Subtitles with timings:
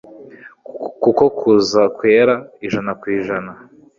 [1.03, 3.51] kuko kuzakwereka ijana ku ijana